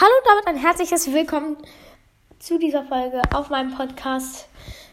[0.00, 1.58] Hallo und damit ein herzliches Willkommen
[2.38, 4.48] zu dieser Folge auf meinem Podcast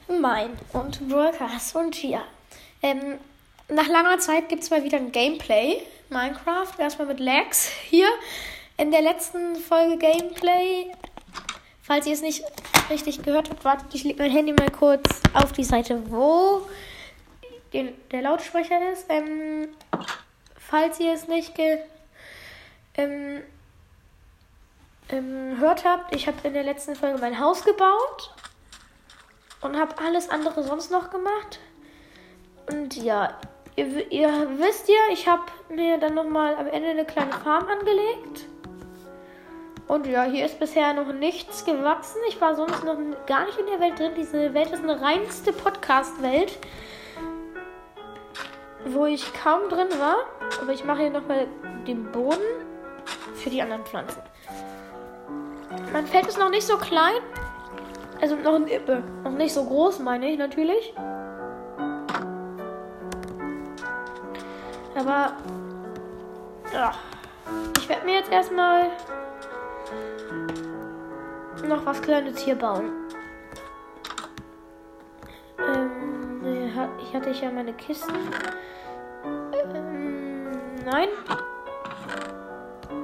[0.10, 1.78] Mein und Broadcast.
[1.78, 2.24] Und ja,
[2.82, 3.18] ähm,
[3.70, 5.82] nach langer Zeit gibt es mal wieder ein Gameplay.
[6.10, 7.70] Minecraft, erstmal mit Lags.
[7.86, 8.10] Hier
[8.76, 10.92] in der letzten Folge Gameplay.
[11.84, 12.44] Falls ihr es nicht
[12.90, 16.68] richtig gehört habt, wartet, ich lege mein Handy mal kurz auf die Seite, wo
[17.72, 19.06] den, der Lautsprecher ist.
[19.08, 19.70] Ähm,
[20.58, 21.78] falls ihr es nicht ge,
[22.98, 23.42] ähm,
[25.10, 28.34] ähm, hört habt, ich habe in der letzten Folge mein Haus gebaut
[29.62, 31.60] und habe alles andere sonst noch gemacht.
[32.70, 33.38] Und ja,
[33.76, 38.46] ihr, ihr wisst ja, ich habe mir dann nochmal am Ende eine kleine Farm angelegt.
[39.88, 42.20] Und ja, hier ist bisher noch nichts gewachsen.
[42.28, 44.12] Ich war sonst noch gar nicht in der Welt drin.
[44.18, 46.58] Diese Welt ist eine reinste Podcast-Welt,
[48.86, 50.18] wo ich kaum drin war.
[50.62, 51.48] Aber ich mache hier nochmal
[51.88, 52.44] den Boden
[53.36, 54.22] für die anderen Pflanzen.
[55.94, 57.22] Mein Feld ist noch nicht so klein.
[58.22, 59.04] Also noch ein Ippe.
[59.24, 60.94] Noch nicht so groß, meine ich natürlich.
[64.96, 65.34] Aber
[66.74, 66.92] ja,
[67.78, 68.90] ich werde mir jetzt erstmal
[71.68, 72.92] noch was Kleines hier bauen.
[75.60, 76.42] Ähm,
[77.02, 78.16] ich hatte ja meine Kisten.
[79.74, 80.52] Ähm,
[80.86, 81.10] nein.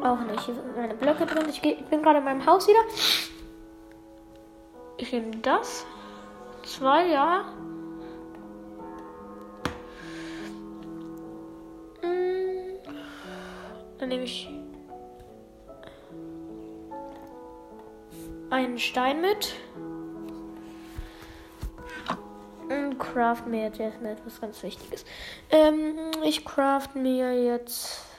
[0.04, 0.42] Auch nicht.
[0.42, 1.48] Hier sind meine Blöcke drin.
[1.48, 2.80] Ich, ich bin gerade in meinem Haus wieder.
[4.98, 5.86] Ich nehme das.
[6.64, 7.46] Zwei, ja.
[12.02, 12.80] Hm.
[13.98, 14.50] Dann nehme ich
[18.50, 19.56] einen Stein mit.
[22.70, 25.06] Und craft mir jetzt erstmal etwas ganz Wichtiges.
[25.50, 28.13] Ähm, ich craft mir jetzt.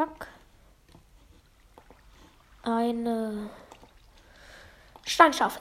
[0.00, 0.28] Zack.
[2.62, 3.50] Eine
[5.04, 5.60] Steinschaufel.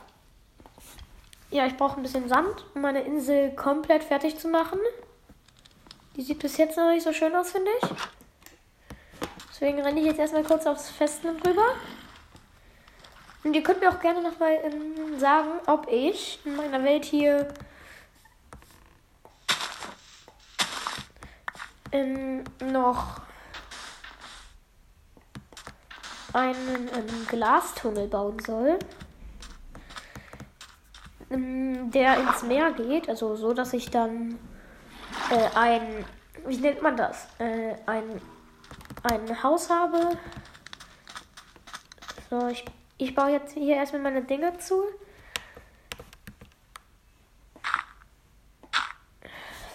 [1.52, 4.80] Ja, ich brauche ein bisschen Sand, um meine Insel komplett fertig zu machen.
[6.16, 7.89] Die sieht bis jetzt noch nicht so schön aus, finde ich.
[9.49, 11.76] Deswegen renne ich jetzt erstmal kurz aufs Festland rüber.
[13.44, 17.54] Und ihr könnt mir auch gerne nochmal ähm, sagen, ob ich in meiner Welt hier
[21.92, 23.20] ähm, noch
[26.34, 28.80] einen ähm, Glastunnel bauen soll,
[31.30, 33.10] ähm, der ins Meer geht.
[33.10, 34.38] Also so, dass ich dann
[35.32, 36.06] äh, ein,
[36.45, 37.28] wie nennt man das?
[37.40, 38.22] Äh, ein
[39.04, 40.17] ein Haus habe.
[42.30, 42.66] So, ich,
[42.98, 44.84] ich baue jetzt hier erstmal meine Dinge zu.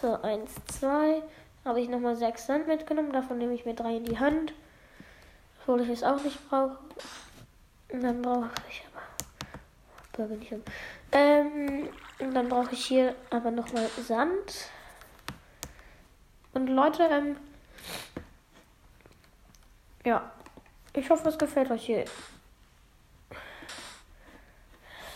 [0.03, 1.23] So, eins, zwei.
[1.65, 3.13] Habe ich nochmal sechs Sand mitgenommen.
[3.13, 4.53] Davon nehme ich mir drei in die Hand.
[5.67, 6.77] Obwohl ich es auch nicht brauche.
[7.91, 10.29] Und dann brauche ich aber.
[10.29, 10.53] Bin ich
[11.13, 11.89] ähm,
[12.19, 14.69] und dann brauche ich hier aber nochmal Sand.
[16.53, 17.37] Und Leute, ähm,
[20.05, 20.31] ja,
[20.93, 22.05] ich hoffe, es gefällt euch hier.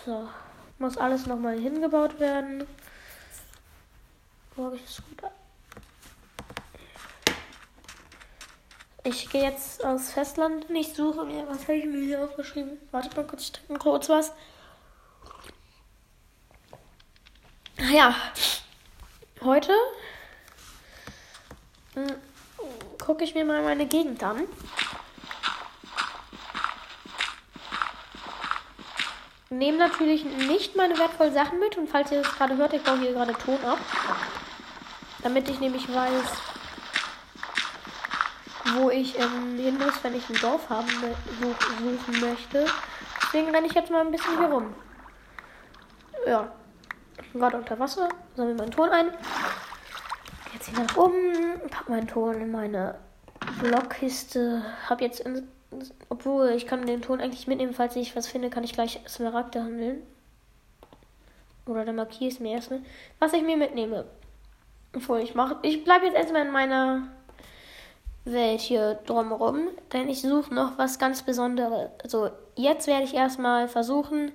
[0.07, 0.29] So,
[0.79, 2.67] muss alles nochmal hingebaut werden.
[4.57, 5.38] Guck ich es gut an.
[9.09, 10.67] Ich gehe jetzt aus Festland.
[10.69, 12.79] Ich suche mir, was habe ich mir hier aufgeschrieben?
[12.91, 14.33] Wartet mal kurz, ich trinke kurz was.
[17.91, 18.15] Ja,
[19.43, 19.73] heute
[21.95, 22.17] hm,
[23.03, 24.43] gucke ich mir mal meine Gegend an.
[29.49, 33.01] Nehme natürlich nicht meine wertvollen Sachen mit und falls ihr das gerade hört, ich baue
[33.01, 33.79] hier gerade Ton ab.
[35.23, 36.48] Damit ich nämlich weiß,
[38.77, 42.67] wo ich ähm, hin muss, wenn ich ein Dorf haben suchen möchte.
[43.23, 44.75] Deswegen renne ich jetzt mal ein bisschen hier rum.
[46.27, 46.53] Ja.
[47.35, 49.11] Gerade unter Wasser, sammle meinen Ton ein.
[50.55, 52.95] Jetzt hier nach oben, pack meinen Ton in meine
[53.61, 54.63] Blockkiste.
[54.89, 55.49] Hab jetzt in
[56.09, 59.63] obwohl, ich kann den Ton eigentlich mitnehmen, falls ich was finde, kann ich gleich Smaragde
[59.63, 60.03] handeln.
[61.67, 62.81] Oder dann markiere ich es mir erstmal.
[63.19, 64.07] Was ich mir mitnehme.
[64.95, 65.59] Obwohl, ich mache.
[65.63, 67.09] Ich bleibe jetzt erstmal in meiner
[68.33, 69.69] Welt hier drumherum.
[69.93, 71.91] Denn ich suche noch was ganz Besonderes.
[72.03, 74.33] Also, jetzt werde ich erstmal versuchen,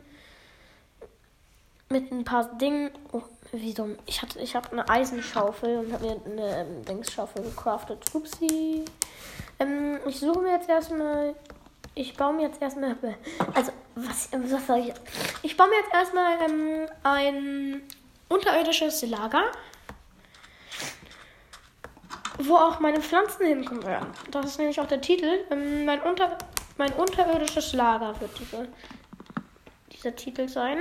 [1.89, 2.91] mit ein paar Dingen.
[3.11, 3.97] Oh, wie dumm.
[4.05, 8.03] Ich, hatte, ich habe eine Eisenschaufel und habe mir eine ähm, Dingsschaufel gecraftet.
[8.13, 8.83] Upsi.
[9.59, 11.35] Ähm, ich suche mir jetzt erstmal.
[11.95, 12.95] Ich baue mir jetzt erstmal.
[13.53, 14.93] Also, was, was soll ich?
[15.43, 17.81] Ich baue mir jetzt erstmal ähm, ein
[18.27, 19.43] unterirdisches Lager.
[22.39, 24.07] Wo auch meine Pflanzen hinkommen werden.
[24.31, 25.45] Das ist nämlich auch der Titel.
[25.51, 26.37] Ähm, mein, unter,
[26.77, 28.67] mein unterirdisches Lager wird diese,
[29.91, 30.79] dieser Titel sein.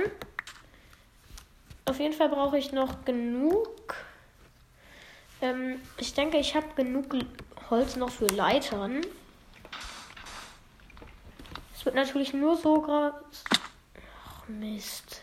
[1.85, 3.95] Auf jeden Fall brauche ich noch genug.
[5.41, 7.05] Ähm, ich denke, ich habe genug
[7.69, 9.01] Holz noch für Leitern.
[11.75, 13.43] Es wird natürlich nur so groß.
[14.25, 15.21] Ach, Mist.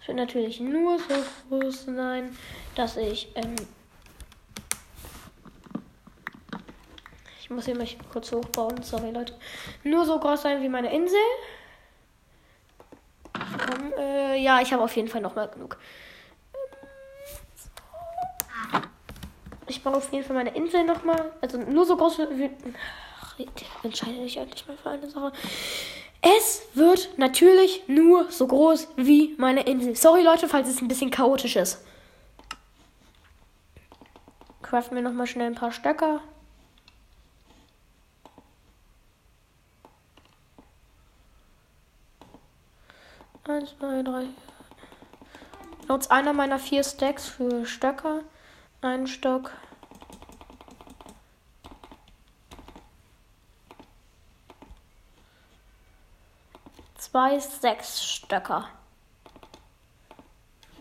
[0.00, 1.14] Es wird natürlich nur so
[1.50, 2.36] groß sein,
[2.74, 3.30] dass ich.
[3.36, 3.54] Ähm
[7.48, 8.82] ich muss hier mich kurz hochbauen.
[8.82, 9.32] Sorry, Leute.
[9.82, 11.18] Nur so groß sein wie meine Insel.
[13.34, 15.78] Um, äh, ja, ich habe auf jeden Fall noch mal genug.
[19.66, 21.32] Ich baue auf jeden Fall meine Insel noch mal.
[21.40, 22.50] Also nur so groß wie.
[23.22, 23.34] Ach,
[23.82, 25.32] entscheide dich endlich mal für eine Sache.
[26.20, 29.96] Es wird natürlich nur so groß wie meine Insel.
[29.96, 31.82] Sorry Leute, falls es ein bisschen chaotisch ist.
[34.60, 36.20] Craften wir noch mal schnell ein paar Stöcker.
[43.48, 44.26] Eins, zwei, drei.
[45.88, 48.20] Nutze einer meiner vier Stacks für Stöcker.
[48.82, 49.52] Ein Stock.
[56.98, 58.68] Zwei sechs Stöcker.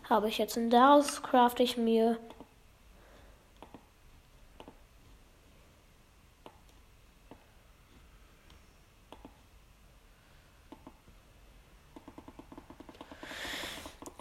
[0.09, 2.19] Habe ich jetzt und daraus crafte ich mir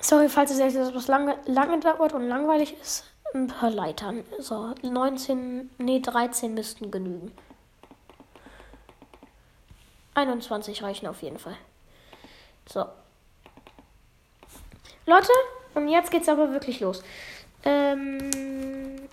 [0.06, 3.02] Sorry, falls es etwas lange, lange dauert und langweilig ist.
[3.34, 4.22] Ein paar Leitern.
[4.38, 7.32] So, 19, nee, 13 müssten genügen.
[10.14, 11.56] 21 reichen auf jeden Fall.
[12.68, 12.86] So.
[15.06, 15.32] Leute,
[15.74, 17.02] und jetzt geht's aber wirklich los.
[17.64, 19.08] Ähm.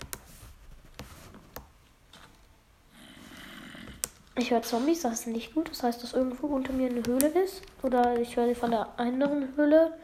[4.36, 5.70] Ich höre Zombies, das ist nicht gut.
[5.70, 7.62] Das heißt, dass irgendwo unter mir eine Höhle ist.
[7.82, 9.98] Oder ich höre sie von der anderen Höhle.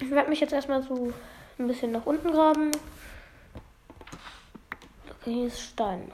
[0.00, 1.12] Ich werde mich jetzt erstmal so
[1.58, 2.70] ein bisschen nach unten graben.
[5.10, 6.10] Okay, hier ist Stein.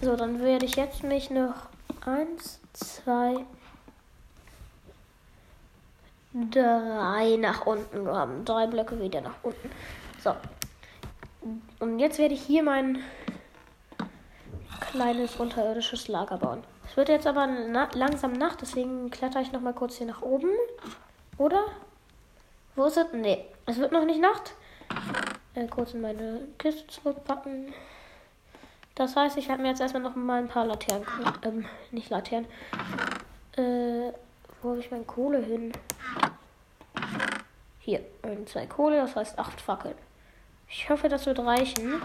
[0.00, 1.54] So, dann werde ich jetzt mich noch
[2.04, 3.44] eins, zwei,
[6.32, 8.44] drei nach unten graben.
[8.44, 9.70] Drei Blöcke wieder nach unten.
[10.22, 10.36] So.
[11.80, 13.02] Und jetzt werde ich hier mein
[14.80, 16.62] kleines unterirdisches Lager bauen.
[16.96, 20.22] Es wird jetzt aber na langsam Nacht, deswegen kletter ich noch mal kurz hier nach
[20.22, 20.48] oben.
[21.36, 21.62] Oder?
[22.74, 23.12] Wo ist es?
[23.12, 24.54] Nee, es wird noch nicht Nacht.
[25.54, 27.74] Äh, kurz in meine Kiste zurückpacken.
[28.94, 31.04] Das heißt, ich werde mir jetzt erstmal noch mal ein paar Laternen.
[31.42, 32.46] Ähm, nicht Laternen.
[33.58, 34.12] Äh,
[34.62, 35.72] wo habe ich meine Kohle hin?
[37.80, 39.96] Hier, ein, zwei Kohle, das heißt acht Fackeln.
[40.66, 42.00] Ich hoffe, das wird reichen.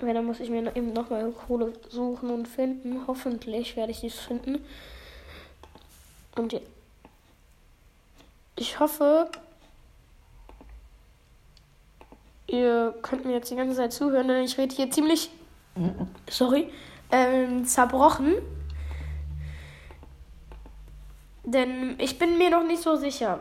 [0.00, 3.06] Wenn, dann muss ich mir eben nochmal Kohle suchen und finden.
[3.06, 4.64] Hoffentlich werde ich dies finden.
[6.36, 6.60] Und
[8.56, 9.30] ich hoffe,
[12.46, 15.30] ihr könnt mir jetzt die ganze Zeit zuhören, denn ich rede hier ziemlich,
[16.28, 16.72] sorry,
[17.10, 18.34] ähm, zerbrochen.
[21.44, 23.40] Denn ich bin mir noch nicht so sicher,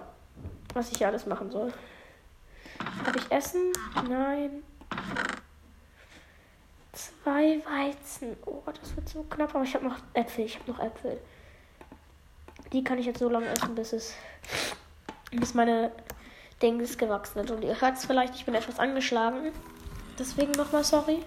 [0.74, 1.72] was ich hier alles machen soll.
[3.06, 3.72] Habe ich Essen?
[4.08, 4.64] Nein.
[7.00, 8.36] Zwei Weizen.
[8.46, 9.56] Oh, das wird so knapp.
[9.56, 10.46] Aber ich habe noch Äpfel.
[10.46, 11.18] Ich habe noch Äpfel.
[12.74, 14.14] Die kann ich jetzt so lange essen, bis es.
[15.32, 15.92] bis meine
[16.62, 17.52] Dings gewachsen sind.
[17.52, 19.54] Und ihr hört es vielleicht, ich bin etwas angeschlagen.
[20.18, 21.24] Deswegen nochmal sorry.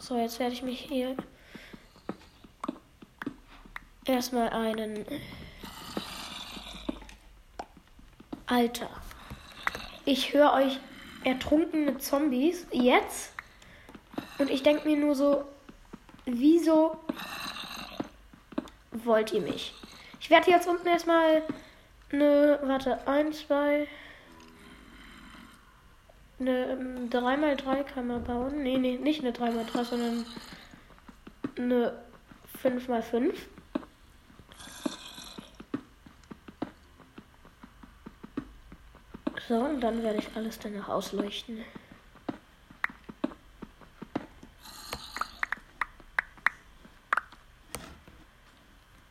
[0.00, 1.16] So, jetzt werde ich mich hier
[4.04, 5.06] erstmal einen.
[8.46, 8.90] Alter.
[10.04, 10.78] Ich höre euch
[11.24, 13.32] ertrunkene Zombies jetzt.
[14.38, 15.44] Und ich denke mir nur so,
[16.24, 16.96] wieso
[18.92, 19.74] wollt ihr mich?
[20.20, 21.42] Ich werde jetzt unten erstmal
[22.12, 23.86] eine, warte, 1, 2,
[26.40, 28.62] eine 3x3 kann man bauen.
[28.62, 30.26] Nee, nee, nicht eine 3x3, sondern
[31.56, 31.92] eine
[32.62, 33.34] 5x5.
[39.46, 41.62] So, und dann werde ich alles danach ausleuchten.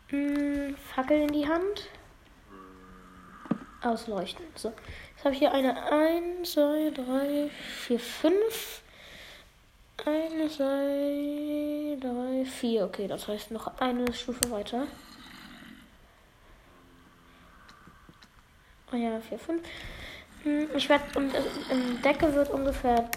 [0.08, 1.90] Hm, Fackel in die Hand.
[3.84, 4.46] Ausleuchten.
[4.56, 4.74] So.
[5.16, 7.50] Jetzt habe ich hier eine 1, 2, 3,
[7.88, 8.82] 4, 5.
[10.06, 12.86] 1, 2, 3, 4.
[12.86, 14.88] Okay, das heißt noch eine Stufe weiter.
[18.92, 19.62] Oh ja, 4, 5.
[20.44, 21.34] Hm, Ich werde, und
[21.72, 23.10] in Decke wird ungefähr.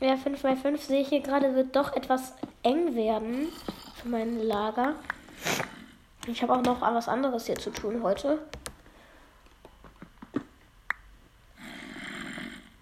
[0.00, 3.48] Ja, 5 bei 5 sehe ich hier gerade, wird doch etwas eng werden
[3.94, 4.96] für mein Lager.
[6.26, 8.38] Ich habe auch noch was anderes hier zu tun heute.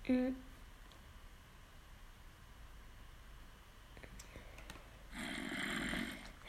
[0.04, 0.34] Hm.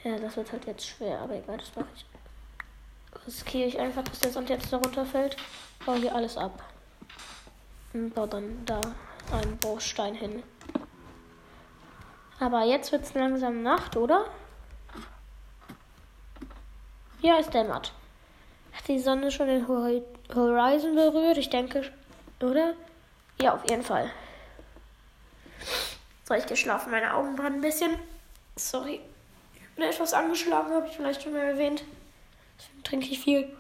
[0.04, 2.11] Ja, das wird halt jetzt schwer, aber egal, das mache ich.
[3.28, 5.38] Riskiere ich einfach, dass der Sand jetzt da runterfällt.
[5.86, 6.64] Baue hier alles ab.
[7.94, 8.80] Und baue dann da
[9.32, 10.44] einen Baustein hin.
[12.40, 14.26] Aber jetzt wird es langsam Nacht, oder?
[17.22, 17.94] Ja, es dämmert.
[18.74, 21.38] Hat die Sonne schon den Hori- Horizon berührt?
[21.38, 21.92] Ich denke,
[22.42, 22.74] oder?
[23.40, 24.10] Ja, auf jeden Fall.
[26.24, 27.92] So, ich geschlafen, meine Augen waren ein bisschen.
[28.56, 29.02] Sorry.
[29.54, 31.84] Ich bin etwas angeschlagen, habe ich vielleicht schon mal erwähnt.
[32.62, 33.58] Deswegen trinke ich viel.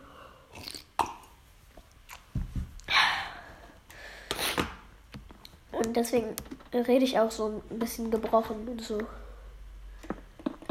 [5.71, 6.35] Und deswegen
[6.73, 8.99] rede ich auch so ein bisschen gebrochen und so.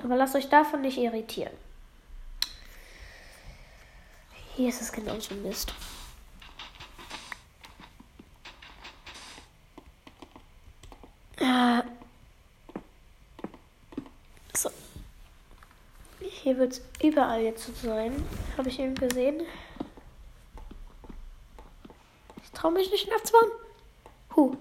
[0.03, 1.53] Aber lasst euch davon nicht irritieren.
[4.57, 5.73] Hier ist es genauso Mist.
[11.37, 11.83] Äh.
[14.55, 14.71] So.
[16.61, 18.13] Es überall jetzt so sein.
[18.59, 19.41] Habe ich eben gesehen.
[22.43, 23.51] Ich traue mich nicht nachzubauen.
[24.37, 24.57] Huh.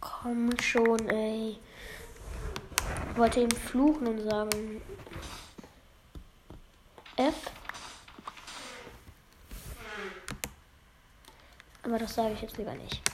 [0.00, 1.58] Komm schon, ey.
[3.12, 4.80] Ich wollte ihm fluchen und sagen.
[7.16, 7.50] F.
[11.82, 13.07] Aber das sage ich jetzt lieber nicht.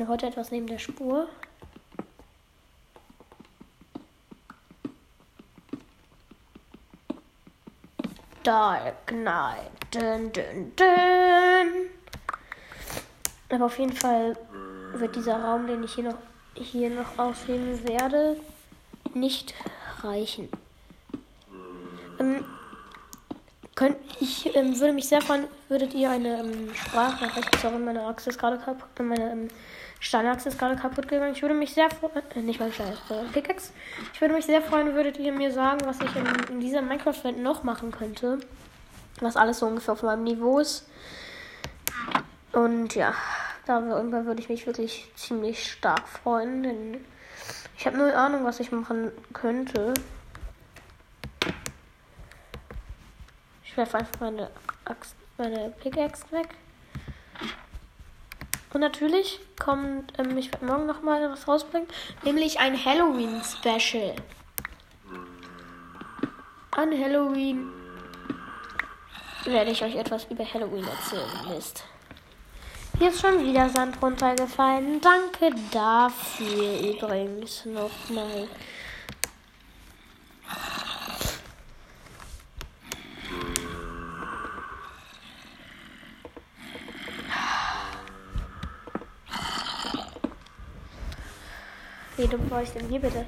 [0.00, 1.28] Bin heute etwas neben der Spur.
[8.42, 9.70] Dark Knight.
[9.90, 11.90] Dun, dun, dun.
[13.50, 14.38] Aber auf jeden Fall
[14.94, 16.18] wird dieser Raum, den ich hier noch,
[16.54, 18.40] hier noch ausheben werde,
[19.12, 19.52] nicht
[20.02, 20.48] reichen.
[22.18, 22.46] Ähm,
[23.80, 28.28] könnt, ich ähm, würde mich sehr freuen, würdet ihr eine ähm, Sprachnachricht, sorry, meine Achse
[28.28, 29.48] ist gerade kaputt, meine ähm,
[30.00, 31.32] Steinachse ist gerade kaputt gegangen.
[31.32, 33.72] Ich würde mich sehr freuen, äh, nicht meine Steinachse, sondern Pickaxe.
[34.12, 37.38] Ich würde mich sehr freuen, würdet ihr mir sagen, was ich in, in dieser Minecraft-Welt
[37.38, 38.40] noch machen könnte.
[39.20, 40.86] Was alles so ungefähr auf meinem Niveau ist.
[42.52, 43.14] Und ja,
[43.66, 47.04] darüber würde ich mich wirklich ziemlich stark freuen, denn
[47.78, 49.94] ich habe null Ahnung, was ich machen könnte.
[53.70, 54.50] Ich werfe einfach meine
[54.84, 56.48] Axt, meine Pickaxe weg.
[58.74, 61.86] Und natürlich kommt, ähm, ich werde morgen nochmal was rausbringen,
[62.24, 64.16] nämlich ein Halloween-Special.
[66.72, 67.70] An Halloween
[69.44, 71.54] werde ich euch etwas über Halloween erzählen.
[71.54, 71.84] Mist.
[72.98, 75.00] Hier ist schon wieder Sand runtergefallen.
[75.00, 78.48] Danke dafür übrigens nochmal.
[92.20, 93.24] Wie dumm war ich denn hier bitte?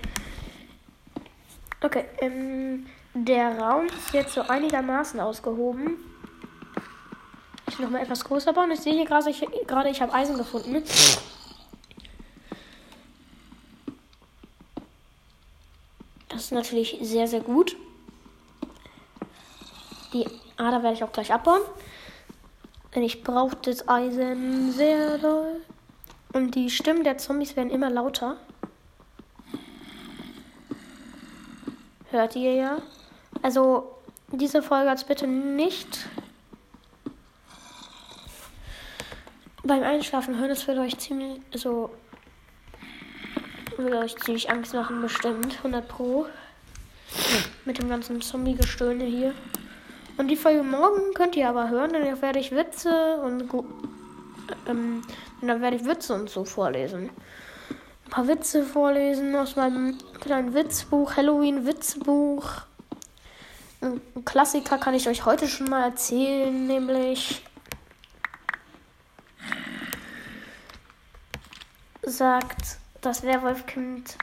[1.81, 5.97] Okay, ähm, der Raum ist jetzt so einigermaßen ausgehoben.
[7.69, 8.71] Ich will noch mal etwas größer bauen.
[8.71, 10.85] Ich sehe hier gerade, ich, gerade, ich habe Eisen gefunden.
[16.29, 17.75] Das ist natürlich sehr, sehr gut.
[20.13, 20.27] Die
[20.59, 21.63] Ader werde ich auch gleich abbauen.
[22.95, 25.63] Denn ich brauche das Eisen sehr doll.
[26.35, 28.37] Und die Stimmen der Zombies werden immer lauter.
[32.13, 32.77] Hört ihr ja.
[33.41, 33.91] Also,
[34.31, 36.11] diese Folge hat bitte nicht
[39.65, 40.51] beim Einschlafen hören.
[40.51, 41.89] Das wird euch ziemlich, so,
[43.79, 45.57] würde euch ziemlich Angst machen, bestimmt.
[45.57, 46.27] 100 Pro.
[47.65, 49.33] Mit dem ganzen Zombie-Gestöhne hier.
[50.19, 53.49] Und die Folge morgen könnt ihr aber hören, denn da werde ich Witze und
[54.69, 55.03] ähm,
[55.41, 57.09] dann werde ich Witze und so vorlesen.
[58.13, 62.47] Paar Witze vorlesen aus meinem kleinen Witzbuch, Halloween-Witzbuch.
[63.81, 67.43] Ein Klassiker kann ich euch heute schon mal erzählen, nämlich
[72.03, 74.19] sagt das Werwolfkind,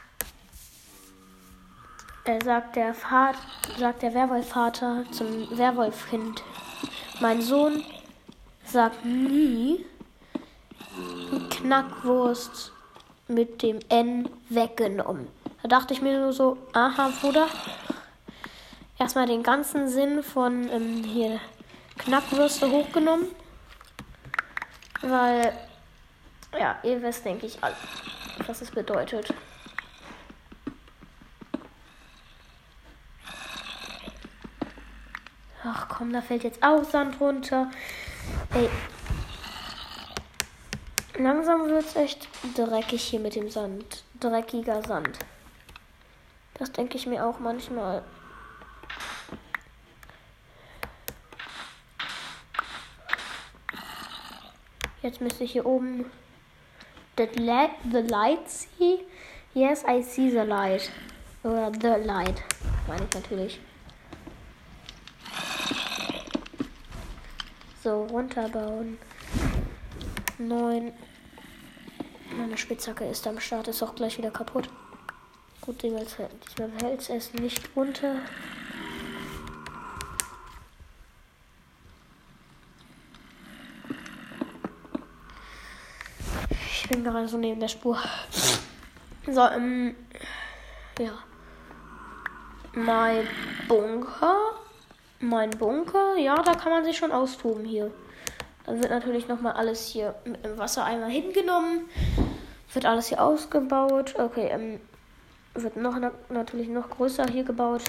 [2.26, 3.40] äh, sagt der Vater,
[3.76, 6.44] sagt der Werwolfvater zum Werwolfkind,
[7.18, 7.84] Mein Sohn
[8.64, 9.84] sagt nie
[11.50, 12.72] Knackwurst
[13.30, 15.28] mit dem N weggenommen.
[15.62, 17.48] Da dachte ich mir nur so, aha, Bruder.
[18.98, 21.40] Erstmal den ganzen Sinn von ähm, hier
[21.98, 23.28] Knackwürste hochgenommen.
[25.00, 25.52] Weil,
[26.58, 27.58] ja, ihr wisst, denke ich,
[28.46, 29.32] was es bedeutet.
[35.64, 37.70] Ach komm, da fällt jetzt auch Sand runter.
[38.54, 38.68] Ey.
[41.20, 44.04] Langsam wird es echt dreckig hier mit dem Sand.
[44.20, 45.18] Dreckiger Sand.
[46.54, 48.02] Das denke ich mir auch manchmal.
[55.02, 56.06] Jetzt müsste ich hier oben
[57.18, 59.04] the light, the light see.
[59.52, 60.90] Yes, I see the light.
[61.42, 62.42] Oder the light.
[62.88, 63.60] Meine ich natürlich.
[67.84, 68.96] So, runterbauen.
[70.38, 70.94] Neun.
[72.36, 74.68] Meine Spitzhacke ist am Start, ist auch gleich wieder kaputt.
[75.60, 78.16] Gut, diesmal fällt es nicht runter.
[86.50, 87.98] Ich bin gerade so neben der Spur.
[89.26, 89.94] So, ähm,
[90.98, 91.12] ja.
[92.72, 93.28] Mein
[93.68, 94.36] Bunker.
[95.20, 97.92] Mein Bunker, ja, da kann man sich schon austoben hier.
[98.64, 101.88] Dann wird natürlich nochmal alles hier mit einem Wassereimer hingenommen.
[102.72, 104.14] Wird alles hier ausgebaut.
[104.18, 104.80] Okay, ähm,
[105.54, 107.82] wird noch na natürlich noch größer hier gebaut.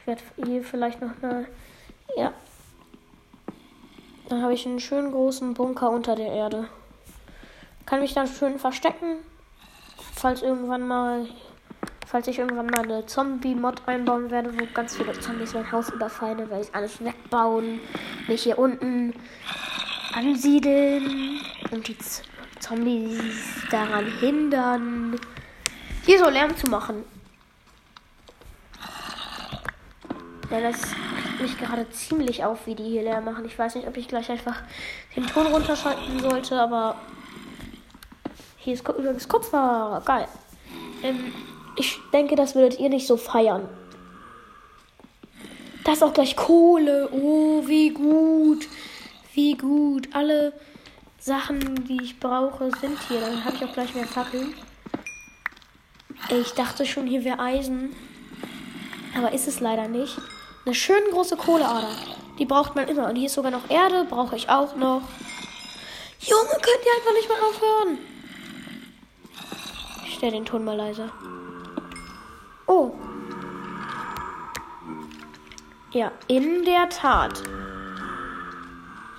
[0.00, 1.46] Ich werde hier vielleicht noch eine.
[2.16, 2.32] Ja.
[4.28, 6.68] Dann habe ich einen schönen großen Bunker unter der Erde.
[7.86, 9.16] Kann mich dann schön verstecken.
[10.14, 11.26] Falls irgendwann mal.
[12.06, 16.38] Falls ich irgendwann mal eine Zombie-Mod einbauen werde, wo ganz viele Zombies mein Haus überfallen,
[16.38, 17.80] werde ich alles wegbauen.
[18.28, 19.12] Mich hier unten
[20.14, 21.40] ansiedeln.
[21.70, 21.98] Und die
[22.60, 23.20] Zombies
[23.70, 25.20] daran hindern,
[26.04, 27.04] hier so Lärm zu machen.
[30.50, 30.80] Ja, das
[31.40, 33.44] mich gerade ziemlich auf, wie die hier Lärm machen.
[33.44, 34.62] Ich weiß nicht, ob ich gleich einfach
[35.14, 36.96] den Ton runterschalten sollte, aber
[38.56, 40.02] hier ist übrigens Kupfer.
[40.04, 40.26] Geil.
[41.02, 41.32] Ähm,
[41.76, 43.68] ich denke, das würdet ihr nicht so feiern.
[45.84, 47.08] Da ist auch gleich Kohle.
[47.12, 48.66] Oh, wie gut.
[49.32, 50.08] Wie gut.
[50.12, 50.52] Alle
[51.28, 53.20] Sachen, die ich brauche, sind hier.
[53.20, 54.54] Dann habe ich auch gleich mehr Fackeln.
[56.30, 57.94] Ich dachte schon, hier wäre Eisen.
[59.16, 60.16] Aber ist es leider nicht.
[60.64, 61.90] Eine schön große Kohleader.
[62.38, 63.08] Die braucht man immer.
[63.08, 64.06] Und hier ist sogar noch Erde.
[64.08, 65.02] Brauche ich auch noch.
[66.20, 67.98] Junge, könnt ihr einfach nicht mal aufhören?
[70.06, 71.10] Ich stelle den Ton mal leiser.
[72.66, 72.94] Oh.
[75.92, 77.42] Ja, in der Tat.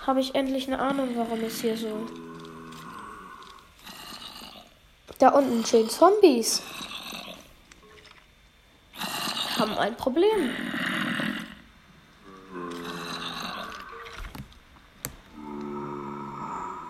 [0.10, 2.08] Habe ich endlich eine Ahnung, warum es hier so.
[5.20, 6.64] Da unten stehen Zombies
[9.60, 10.50] haben ein Problem.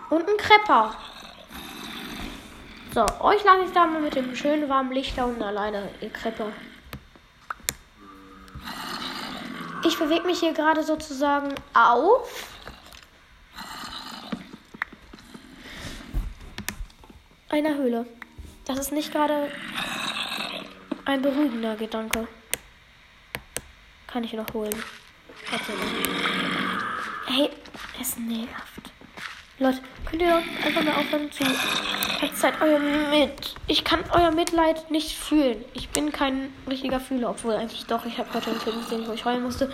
[0.08, 0.94] Und ein Krepper.
[2.94, 6.08] So, euch lasse ich da mal mit dem schönen warmen Licht da unten alleine, ihr
[6.08, 6.52] Krepper.
[9.84, 12.49] Ich bewege mich hier gerade sozusagen auf.
[17.60, 18.06] Einer Höhle.
[18.64, 19.50] Das ist nicht gerade
[21.04, 22.26] ein beruhigender Gedanke.
[24.06, 24.74] Kann ich noch holen.
[27.26, 27.50] Hey,
[28.00, 28.92] es nervt.
[29.58, 31.44] Leute, könnt ihr einfach mal aufhören zu.
[32.18, 33.54] Verzeiht euer Mit.
[33.66, 35.62] Ich kann euer Mitleid nicht fühlen.
[35.74, 38.06] Ich bin kein richtiger Fühler, obwohl eigentlich doch.
[38.06, 39.70] Ich habe heute einen Film gesehen, wo ich heulen musste.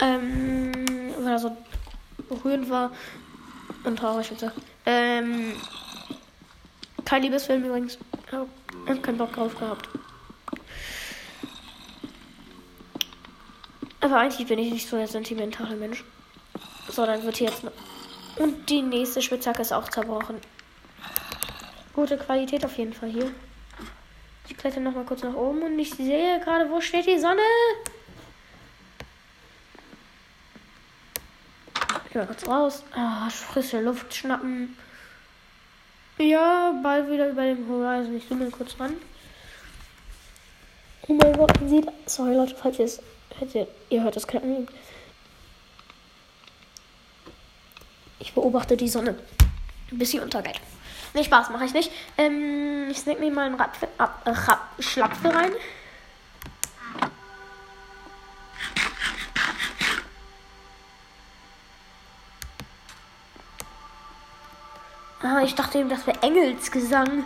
[0.00, 0.72] Ähm,
[1.18, 1.54] weil er so
[2.30, 2.90] berührend war
[3.84, 4.50] und traurig und so.
[4.86, 5.52] Ähm,
[7.08, 7.98] kein Liebesfilm übrigens.
[8.26, 9.88] Ich habe keinen Bock drauf gehabt.
[14.00, 16.04] Aber eigentlich bin ich nicht so der sentimentale Mensch.
[16.90, 17.64] So, dann wird hier jetzt.
[17.64, 17.72] Noch
[18.38, 20.36] und die nächste Spitzhacke ist auch zerbrochen.
[21.94, 23.32] Gute Qualität auf jeden Fall hier.
[24.48, 27.42] Ich kletter noch mal kurz nach oben und ich sehe gerade, wo steht die Sonne?
[32.08, 32.84] Ich mal kurz raus.
[32.94, 34.76] Ah, frische Luft schnappen.
[36.18, 38.16] Ja, bald wieder über dem Horizon.
[38.16, 38.96] Ich zoome kurz ran.
[41.06, 41.86] Oh mein Gott, man sieht.
[42.06, 43.00] Sorry Leute, falls ihr es
[43.88, 44.66] ihr hört das Knacken.
[48.18, 49.14] Ich beobachte die Sonne,
[49.92, 50.60] bis sie untergeht.
[51.14, 51.90] Nee, Spaß mache ich nicht.
[52.16, 55.52] Ähm, ich snack mir mal einen Rapfe, ab, äh, Rap, Schlapfe rein.
[65.30, 67.22] Ah, ich dachte eben, das wäre Engelsgesang.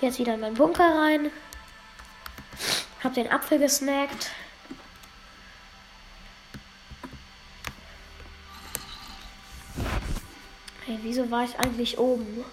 [0.00, 1.30] Jetzt wieder in meinen Bunker rein.
[3.02, 4.30] Hab den Apfel gesnackt.
[10.86, 12.46] Hey, wieso war ich eigentlich oben?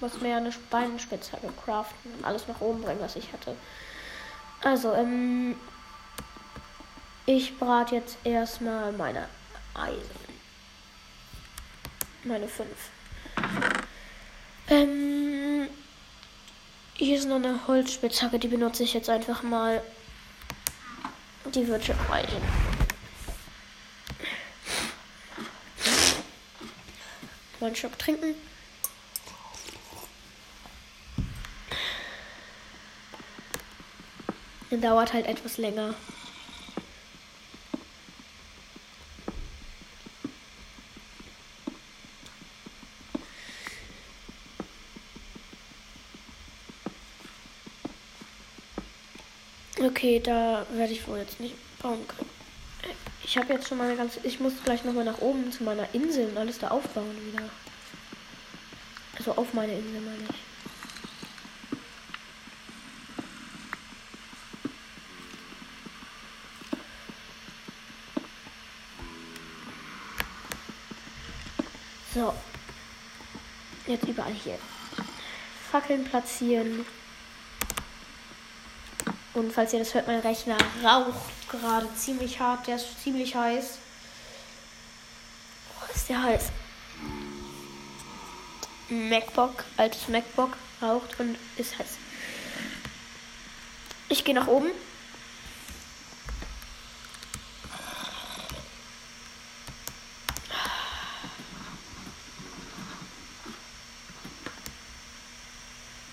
[0.00, 3.54] Muss mir ja eine Beinspitzhacke craften und alles nach oben bringen, was ich hatte.
[4.62, 5.56] Also, ähm,
[7.26, 9.28] ich brate jetzt erstmal meine
[9.74, 10.22] Eisen.
[12.24, 12.90] Meine fünf.
[14.68, 15.68] Ähm,
[16.94, 19.82] hier ist noch eine Holzspitzhacke, die benutze ich jetzt einfach mal.
[21.52, 22.42] Die wird schon reichen.
[27.60, 28.34] Mal einen Schluck trinken.
[34.70, 35.94] Dauert halt etwas länger.
[50.02, 52.28] Okay, da werde ich wohl jetzt nicht bauen können.
[53.22, 54.18] Ich habe jetzt schon meine ganze.
[54.24, 57.48] Ich muss gleich nochmal nach oben zu meiner Insel und alles da aufbauen wieder.
[59.16, 60.34] Also auf meine Insel meine ich.
[72.12, 72.34] So.
[73.86, 74.58] Jetzt überall hier.
[75.70, 76.84] Fackeln platzieren.
[79.34, 82.66] Und falls ihr das hört, mein Rechner raucht gerade ziemlich hart.
[82.66, 83.78] Der ist ziemlich heiß.
[85.68, 86.50] Boah, ist der heiß.
[88.90, 91.96] MacBook, altes MacBook, raucht und ist heiß.
[94.10, 94.70] Ich gehe nach oben.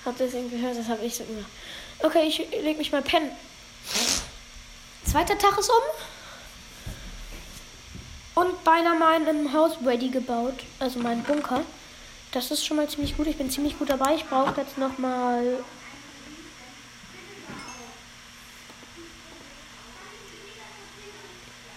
[0.05, 0.77] Habt ihr es gehört?
[0.77, 1.45] Das habe ich so immer.
[2.01, 3.31] Okay, ich leg mich mal pennen.
[5.05, 5.75] Zweiter Tag ist um.
[8.43, 10.63] Und beinahe mein Haus ready gebaut.
[10.79, 11.61] Also mein Bunker.
[12.31, 13.27] Das ist schon mal ziemlich gut.
[13.27, 14.15] Ich bin ziemlich gut dabei.
[14.15, 15.63] Ich brauche jetzt noch mal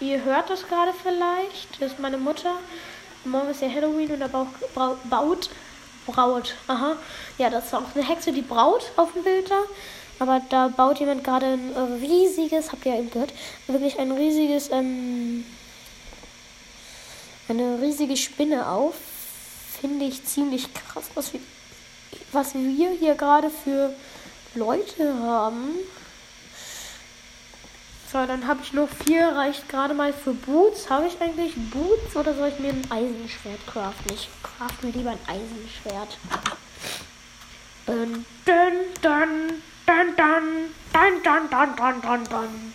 [0.03, 1.81] Ihr hört das gerade vielleicht.
[1.81, 2.57] Das ist meine Mutter.
[3.25, 5.49] Morgen ist ja Halloween und da baut,
[6.07, 6.55] braut.
[6.67, 6.97] Aha.
[7.39, 9.61] Ja, das ist auch eine Hexe, die braut auf dem Bild da.
[10.19, 13.33] Aber da baut jemand gerade ein riesiges, habt ihr ja eben gehört,
[13.67, 15.45] wirklich ein riesiges, ähm,
[17.49, 18.95] eine riesige Spinne auf.
[19.81, 21.41] Finde ich ziemlich krass, was wir,
[22.31, 23.93] was wir hier gerade für
[24.55, 25.75] Leute haben.
[28.13, 30.91] So, dann habe ich noch vier, reicht gerade mal für Boots.
[30.91, 34.15] Habe ich eigentlich Boots oder soll ich mir ein Eisenschwert craften?
[34.15, 36.19] Ich craft mir lieber ein Eisenschwert.
[37.87, 39.63] Dun, dun, dun.
[39.87, 42.73] Dun, dun, dun, dun, dun, dun, dun, dun.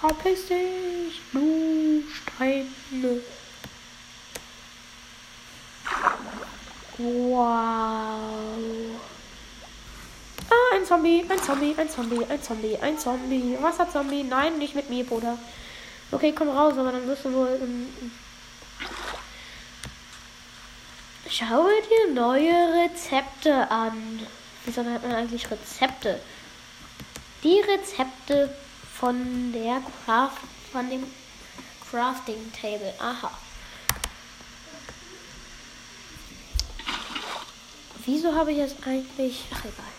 [0.00, 3.20] Verpiss dich, du Steine.
[6.98, 7.46] Wow.
[10.48, 13.56] Ah, ein Zombie, ein Zombie, ein Zombie, ein Zombie, ein Zombie.
[13.60, 14.22] Wasserzombie.
[14.22, 15.36] Nein, nicht mit mir, Bruder.
[16.10, 17.88] Okay, komm raus, aber dann wirst du wohl im
[21.28, 24.24] Schaue dir neue Rezepte an.
[24.64, 26.20] Wieso nennt man eigentlich Rezepte?
[27.42, 28.54] Die Rezepte
[28.98, 30.38] von der Craft,
[30.70, 31.04] von dem
[31.90, 32.94] Crafting Table.
[32.98, 33.30] Aha.
[38.04, 39.44] Wieso habe ich jetzt eigentlich.
[39.52, 39.95] Ach egal.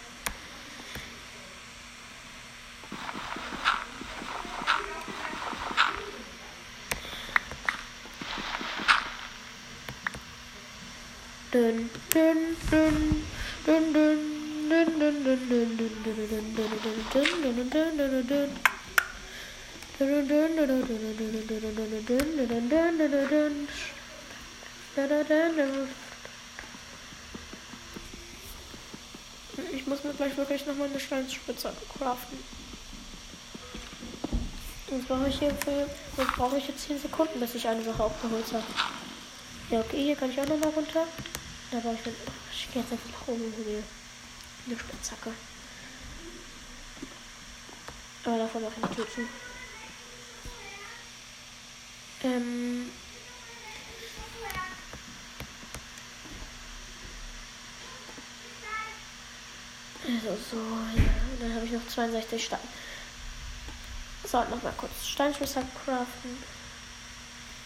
[29.72, 32.38] Ich muss mir gleich wirklich noch mal eine Steinspitze craften.
[34.90, 35.90] Das brauche ich hier für.
[36.18, 38.64] Das brauche ich jetzt 10 Sekunden, bis ich eine Sache aufgeholt habe.
[39.72, 41.06] Ja, okay, hier kann ich auch noch mal runter.
[41.72, 42.14] Aber ich, bin,
[42.52, 43.84] ich gehe jetzt einfach nach oben und hole
[44.66, 45.34] eine Spitzhacke.
[48.24, 49.22] Aber davon mache ich eine Tür zu.
[52.24, 52.92] Ähm.
[60.06, 61.04] Also so, ja.
[61.40, 62.62] dann habe ich noch 62 Steine.
[64.24, 66.44] So, nochmal kurz Steinschlüssel craften.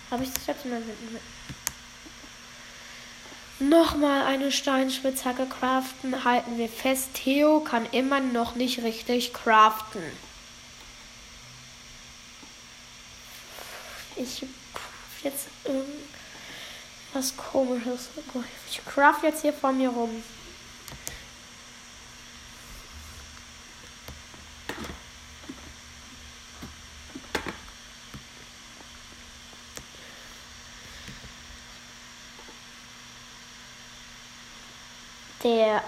[0.10, 1.22] Habe ich das letzte Mal mit.
[3.62, 6.24] Nochmal eine Steinspitzhacke craften.
[6.24, 10.02] Halten wir fest, Theo kann immer noch nicht richtig craften.
[14.16, 14.44] Ich
[15.24, 18.10] jetzt irgendwas komisches.
[18.72, 20.24] Ich craft jetzt hier vor mir rum.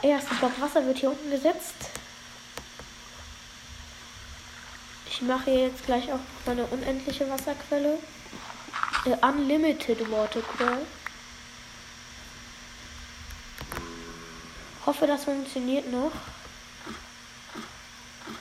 [0.04, 1.76] Der erste Block Wasser wird hier unten gesetzt.
[5.08, 7.98] Ich mache jetzt gleich auch meine unendliche Wasserquelle.
[9.06, 10.86] Der Unlimited Water Quell.
[14.86, 16.12] Hoffe, das funktioniert noch.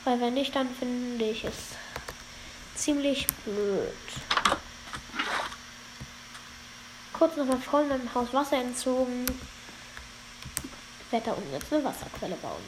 [0.02, 1.54] Weil wenn nicht, dann finde ich es
[2.74, 3.92] ziemlich blöd.
[7.12, 9.26] Kurz nochmal voll in meinem Haus Wasser entzogen
[11.12, 12.62] werde da unten jetzt eine Wasserquelle bauen.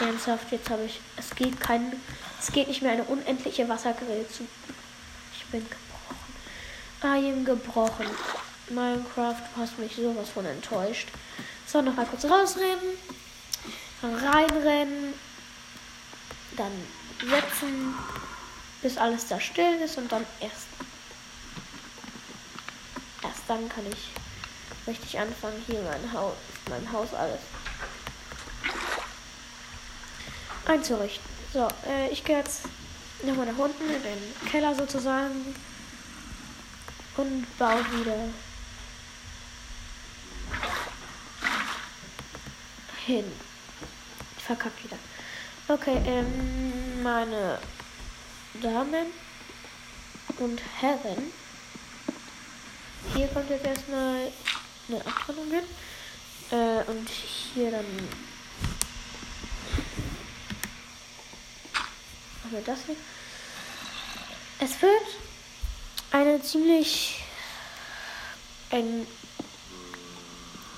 [0.00, 1.00] Ernsthaft, jetzt habe ich.
[1.16, 1.92] Es geht kein.
[2.40, 4.46] Es geht nicht mehr eine unendliche Wasserquelle zu.
[5.36, 6.16] Ich bin gebrochen.
[7.04, 8.06] I am gebrochen.
[8.70, 11.08] Minecraft, du hast mich sowas von enttäuscht.
[11.66, 12.98] So, noch mal kurz rausrennen.
[14.02, 15.14] Reinrennen.
[16.56, 16.72] Dann
[17.20, 17.94] setzen
[18.82, 20.66] bis alles da still ist und dann erst
[23.52, 24.08] dann kann ich
[24.86, 26.34] richtig anfangen hier mein Haus
[26.70, 27.40] mein Haus alles
[30.64, 31.28] einzurichten.
[31.52, 32.62] So, äh, ich gehe jetzt
[33.24, 35.54] nochmal nach unten in den Keller sozusagen
[37.16, 38.28] und baue wieder
[43.04, 43.24] hin.
[44.38, 44.96] Ich verkacke wieder.
[45.68, 47.58] Okay, ähm, meine
[48.62, 49.06] Damen
[50.38, 51.41] und Herren.
[53.14, 54.32] Hier kommt jetzt erstmal
[54.88, 55.64] eine Abtrennung hin.
[56.50, 57.84] Äh, und hier dann
[62.42, 62.96] machen wir das hier.
[64.60, 65.02] Es wird
[66.10, 67.20] eine ziemlich
[68.70, 69.06] ein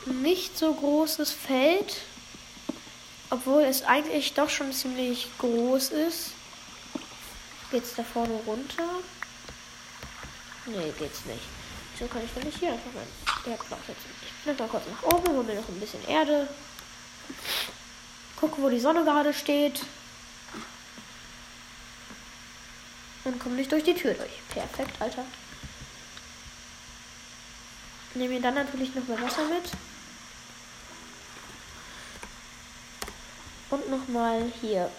[0.07, 2.01] nicht so großes Feld,
[3.31, 6.31] obwohl es eigentlich doch schon ziemlich groß ist.
[7.71, 8.89] Geht's da vorne runter?
[10.67, 11.64] Nee, geht's nicht.
[11.99, 14.11] So kann ich nicht hier einfach mal Erdblock setzen.
[14.23, 16.49] Ich bin mal kurz nach oben, hole mir noch ein bisschen Erde.
[18.37, 19.83] Gucke, wo die Sonne gerade steht.
[23.25, 24.33] Und komme nicht durch die Tür durch.
[24.49, 25.25] Perfekt, Alter.
[28.15, 29.71] Nehme mir dann natürlich noch mal Wasser mit.
[33.71, 34.91] Und nochmal hier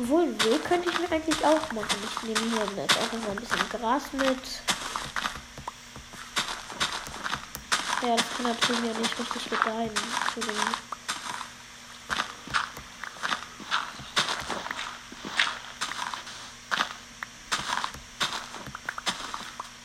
[0.00, 1.98] obwohl, Weg könnte ich mir eigentlich auch machen.
[2.04, 4.77] Ich nehme hier jetzt einfach mal ein bisschen Gras mit.
[8.08, 9.90] Ja, das kann natürlich ja nicht richtig gedeihen.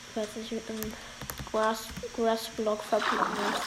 [0.08, 0.94] Ich weiß nicht, mit einem
[1.52, 1.80] Gras,
[2.16, 3.62] Grasblock verpacken muss.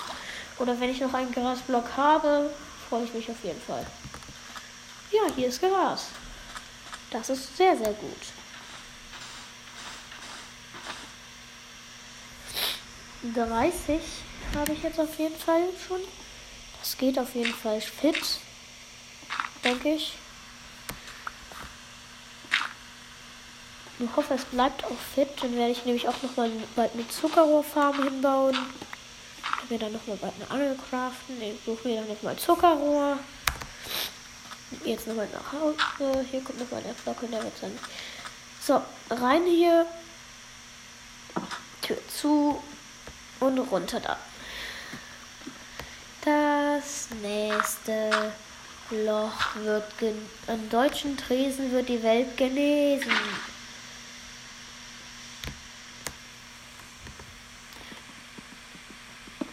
[0.59, 2.51] Oder wenn ich noch einen Grasblock habe,
[2.89, 3.87] freue ich mich auf jeden Fall.
[5.11, 6.07] Ja, hier ist Gras.
[7.11, 8.23] Das ist sehr, sehr gut.
[13.35, 14.01] Dreißig
[14.55, 16.01] habe ich jetzt auf jeden Fall schon.
[16.81, 18.41] Das geht auf jeden Fall fit,
[19.65, 20.15] denke ich.
[23.99, 25.29] Ich hoffe, es bleibt auch fit.
[25.41, 28.53] Dann werde ich nämlich auch noch mal bald eine Zuckerrohrfarm hinbauen.
[28.53, 31.41] Dann wir dann noch mal bald eine Angel craften.
[31.41, 33.19] Ich suche mir dann noch mal Zuckerrohr.
[34.85, 36.27] Jetzt nochmal nach Hause.
[36.31, 37.79] Hier kommt nochmal der Flocke, der wird dann.
[38.61, 39.87] So, rein hier.
[41.83, 42.63] Tür zu.
[43.41, 44.19] Und runter da.
[46.27, 48.33] Das nächste
[48.91, 49.85] Loch wird
[50.49, 53.13] an deutschen Tresen wird die Welt genesen.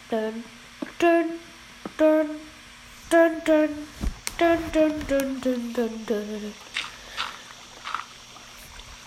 [0.10, 0.44] Dun,
[0.98, 1.26] dun,
[1.96, 2.30] dun,
[3.12, 3.70] dun, dun.
[4.40, 6.54] Dun, dun, dun, dun, dun, dun.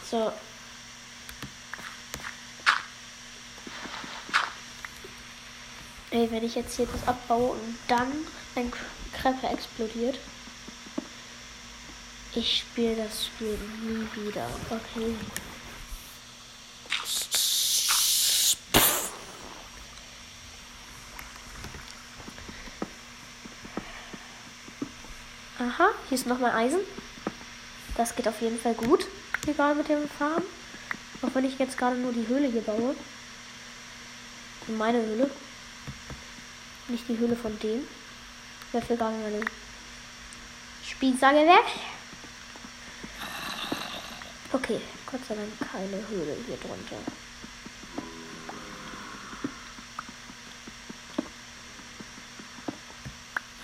[0.09, 0.33] So.
[6.17, 8.11] Ey, wenn ich jetzt hier das abbaue und dann
[8.55, 8.73] ein
[9.13, 10.19] Krepper explodiert.
[12.35, 14.49] Ich spiele das Spiel nie wieder.
[14.71, 15.15] Okay.
[25.59, 26.81] Aha, hier ist nochmal Eisen.
[27.99, 29.07] Das geht auf jeden Fall gut.
[29.47, 30.43] Egal mit dem Farm.
[31.21, 32.97] Auch wenn ich jetzt gerade nur die Höhle hier baue.
[34.67, 35.31] Meine Höhle.
[36.89, 37.87] Nicht die Höhle von dem.
[38.73, 39.41] Dafür gar meine
[40.85, 41.65] Spielsache weg.
[44.53, 46.97] Okay, Gott sei Dank keine Höhle hier drunter.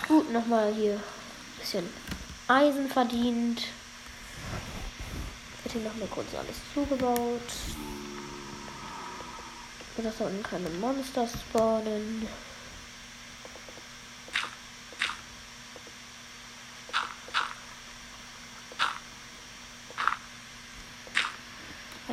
[0.08, 1.02] Gut, nochmal hier ein
[1.60, 1.88] bisschen
[2.48, 3.62] Eisen verdient.
[5.62, 7.40] Wird hier nochmal kurz alles zugebaut.
[9.96, 12.26] Dass da keine Monster spawnen.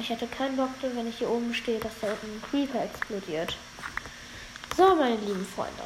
[0.10, 3.56] Ich hätte keinen Bock, wenn ich hier oben stehe, dass da unten ein Creeper explodiert.
[4.76, 5.84] So, meine lieben Freunde.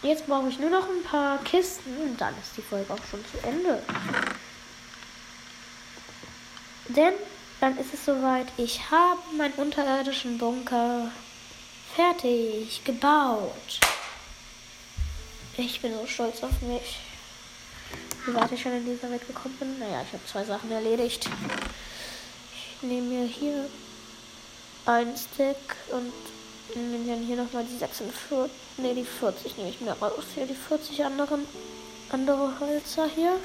[0.00, 3.22] Jetzt brauche ich nur noch ein paar Kisten und dann ist die Folge auch schon
[3.26, 3.82] zu Ende.
[6.88, 7.12] Denn
[7.60, 8.46] dann ist es soweit.
[8.56, 11.10] Ich habe meinen unterirdischen Bunker
[11.94, 13.78] fertig gebaut.
[15.58, 16.98] Ich bin so stolz auf mich.
[18.24, 19.78] Wie weit ich schon in dieser Welt gekommen bin?
[19.78, 21.28] Naja, ich habe zwei Sachen erledigt.
[22.82, 23.68] Nehme mir hier
[24.86, 26.12] ein Stick und
[26.74, 28.50] nehme dann hier nochmal die 46.
[28.78, 30.24] Ne, die 40 nehme ich mir raus.
[30.34, 31.46] Hier die 40 anderen
[32.10, 33.36] andere Hölzer hier.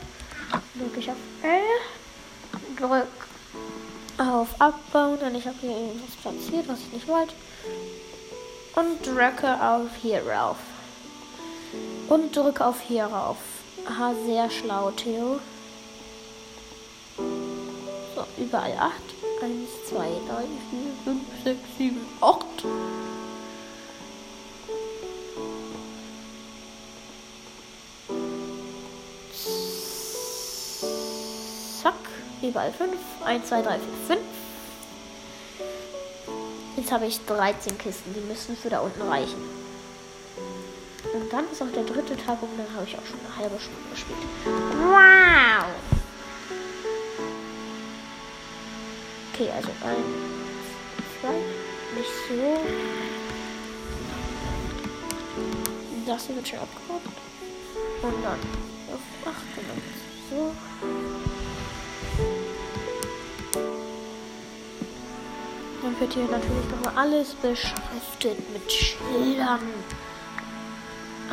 [0.76, 2.78] Drücke ich auf L.
[2.78, 3.08] Drück
[4.17, 5.19] auf Abbauen.
[5.19, 7.34] Und ich habe hier irgendwas platziert, was ich nicht wollte.
[8.76, 10.58] Und drücke auf hier rauf.
[12.08, 13.38] Und drücke auf hier rauf.
[13.88, 15.39] Aha, sehr schlau, Theo.
[17.17, 18.93] So, überall 8.
[19.41, 22.45] 1, 2, 3, 4, 5, 6, 7, 8.
[31.82, 31.93] Zack,
[32.41, 32.93] überall 5.
[33.26, 34.19] 1, 2, 3, 4, 5.
[36.78, 39.41] Jetzt habe ich 13 Kisten, die müssen für da unten reichen.
[41.13, 43.60] Und dann ist auch der dritte Tag und dann habe ich auch schon eine halbe
[43.60, 44.17] Stunde gespielt.
[44.45, 45.94] Wow!
[49.38, 50.00] Okay, also eins,
[51.19, 51.34] zwei,
[51.98, 52.58] nicht so.
[56.08, 57.02] Das hier wird schon abgebaut.
[58.02, 58.39] Und dann
[58.93, 59.84] auf 8 und
[60.30, 60.54] so.
[65.82, 69.60] Dann wird hier natürlich nochmal alles beschriftet mit Schildern.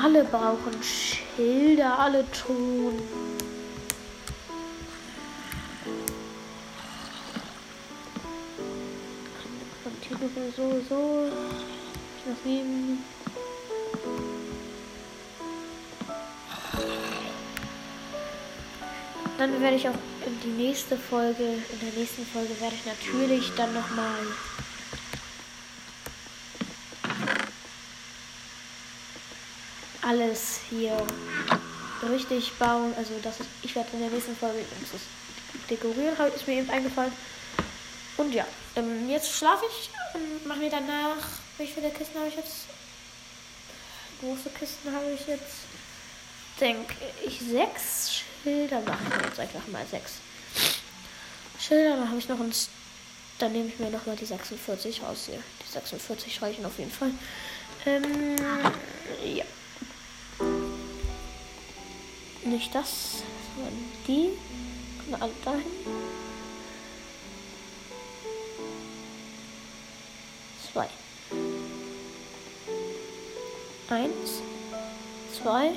[0.02, 3.00] Alle brauchen Schilder, alle tun.
[10.22, 11.30] Und so, so.
[12.24, 13.04] Das nehmen.
[19.36, 23.52] Dann werde ich auch in die nächste Folge, in der nächsten Folge werde ich natürlich
[23.56, 24.20] dann nochmal
[30.02, 30.96] alles hier
[32.08, 32.94] richtig bauen.
[32.96, 34.60] Also das ist, ich werde in der nächsten Folge
[34.92, 35.00] das
[35.68, 37.12] dekorieren, ist mir eben eingefallen.
[38.18, 41.16] Und ja, ähm, jetzt schlafe ich und mache mir danach.
[41.58, 42.66] Wie viele Kisten habe ich jetzt?
[44.20, 45.66] Große Kisten habe ich jetzt.
[46.60, 46.94] Denke
[47.24, 50.14] ich sechs Schilder mache ich jetzt einfach mal sechs.
[51.58, 52.52] Schilder, dann habe ich noch ein.
[53.38, 55.42] Dann nehme ich mir noch mal die 46 raus hier.
[55.66, 57.10] Die 46 reichen auf jeden Fall.
[57.86, 58.36] Ähm,
[59.24, 59.44] ja.
[62.44, 63.22] Nicht das,
[63.56, 64.30] sondern die.
[64.98, 66.21] Kommen alle dahin.
[70.72, 70.88] Zwei.
[73.90, 74.40] Eins,
[75.42, 75.72] zwei,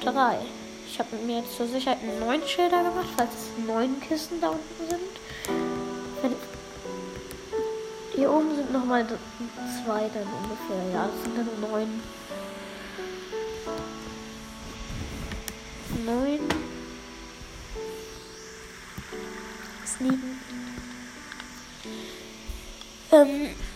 [0.00, 0.38] drei.
[0.86, 4.88] Ich habe mir jetzt zur Sicherheit neun Schilder gemacht, falls es neun Kisten da unten
[4.88, 6.36] sind.
[8.14, 10.92] Hier oben sind nochmal zwei dann ungefähr.
[10.92, 12.02] Ja, das sind dann neun.
[16.04, 16.40] Neun.
[19.84, 20.40] Sneaken.
[23.10, 23.67] Ähm.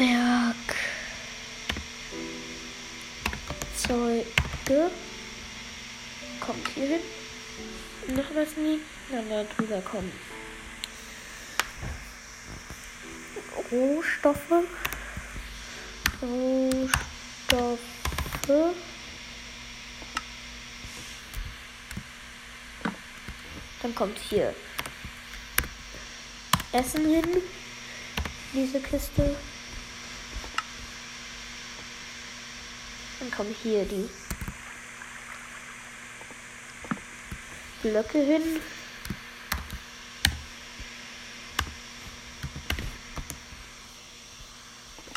[0.00, 0.76] Werk.
[3.76, 4.90] Zeuge.
[6.40, 7.00] Kommt hier hin.
[8.16, 8.80] Noch was nie.
[9.10, 10.10] Dann da drüber kommen.
[13.70, 14.64] Rohstoffe.
[16.22, 17.78] Rohstoffe.
[23.82, 24.54] Dann kommt hier
[26.72, 27.42] Essen hin.
[28.54, 29.36] Diese Kiste.
[33.40, 34.06] Kommen hier die
[37.80, 38.60] Blöcke hin.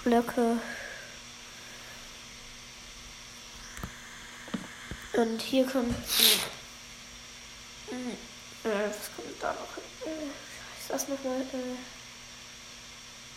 [0.06, 0.58] Blöcke.
[5.12, 5.94] Und hier kommt.
[7.90, 8.16] Äh,
[8.64, 10.08] was kommt da noch?
[10.08, 10.28] Äh,
[10.80, 11.42] ist das nochmal?
[11.42, 11.76] Äh,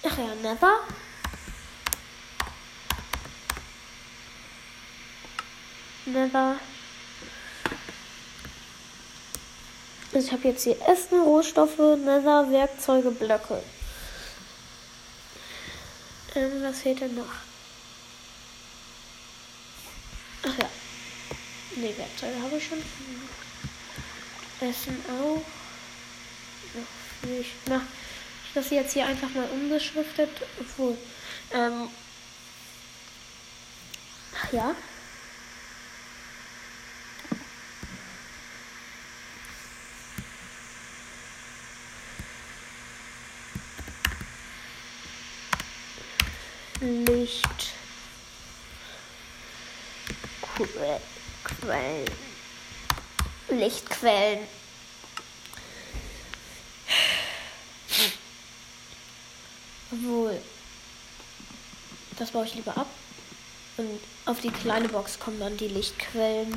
[0.04, 0.78] ach ja, Nether.
[10.12, 13.62] Also ich habe jetzt hier Essen, Rohstoffe, Nether, Werkzeuge, Blöcke.
[16.36, 17.32] Ähm, was fehlt denn noch?
[20.44, 20.70] Ach ja.
[21.76, 22.82] Ne, Werkzeuge habe ich schon.
[24.60, 25.42] Essen auch.
[27.28, 27.46] Ich
[28.54, 30.30] das jetzt hier einfach mal unbeschriftet.
[30.60, 30.96] Obwohl.
[31.52, 31.88] Ähm.
[34.34, 34.74] Ach ja.
[46.86, 47.72] Licht.
[50.54, 52.04] Quellen.
[53.48, 54.46] Lichtquellen.
[59.90, 60.40] Obwohl.
[62.18, 62.86] Das baue ich lieber ab.
[63.78, 66.56] Und auf die kleine Box kommen dann die Lichtquellen.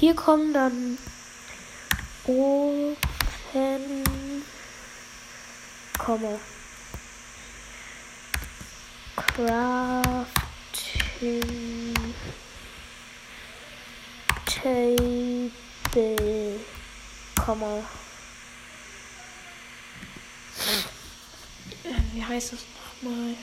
[0.00, 0.96] Hier kommen dann
[2.24, 2.96] Ofen,
[5.98, 6.38] Komma,
[9.16, 10.24] Crafting
[14.46, 16.60] Table,
[17.44, 17.80] Komma.
[21.84, 22.60] Äh, Wie heißt das
[23.02, 23.34] nochmal?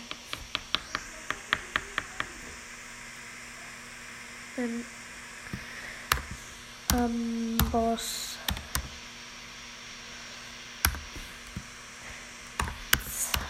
[4.58, 4.84] Ähm,
[6.98, 8.38] Amboss.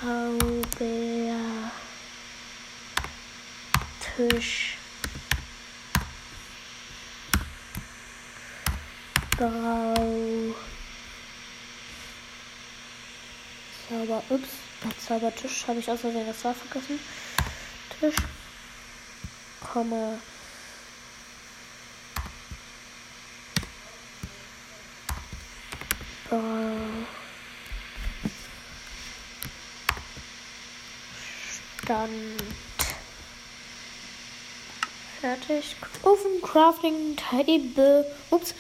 [0.02, 1.72] Zauber.
[4.00, 4.78] Tisch.
[9.38, 10.56] Brau.
[13.88, 14.24] Zauber.
[14.30, 14.50] Ups.
[15.08, 17.00] Zaubertisch habe ich außerdem das Wasser vergessen.
[18.00, 18.16] Tisch.
[19.62, 20.20] Komma.
[31.84, 32.44] Stand.
[35.22, 35.76] Fertig.
[36.04, 38.06] Ofen Crafting Table.
[38.30, 38.54] Ups.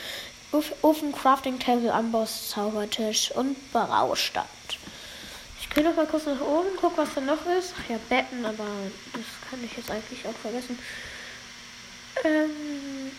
[0.82, 4.48] Ofen Crafting Table, Amboss, Zaubertisch und Braustand.
[5.60, 7.74] Ich gehe noch mal kurz nach oben, guck, was da noch ist.
[7.78, 8.66] Ach ja, Betten, aber
[9.12, 10.80] das kann ich jetzt eigentlich auch vergessen.
[12.24, 13.12] Ähm.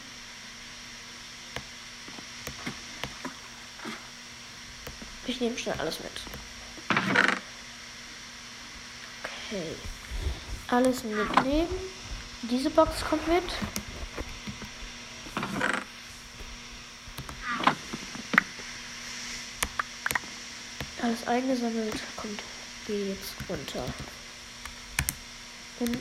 [5.38, 6.10] Ich nehme schnell alles mit.
[9.46, 9.76] Okay.
[10.66, 11.68] Alles mitnehmen.
[12.42, 13.44] Diese Box kommt mit.
[21.00, 22.40] Alles eingesammelt kommt
[22.88, 23.84] jetzt runter.
[25.78, 25.98] Und